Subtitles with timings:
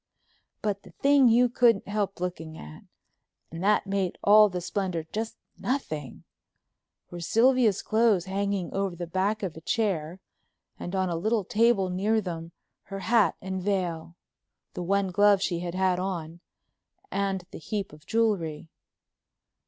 [0.63, 7.19] But the thing you couldn't help looking at—and that made all the splendor just nothing—were
[7.19, 10.19] Sylvia's clothes hanging over the back of a chair,
[10.79, 12.51] and on a little table near them
[12.85, 14.15] her hat and veil,
[14.73, 16.39] the one glove she had had on,
[17.11, 18.69] and the heap of jewelry.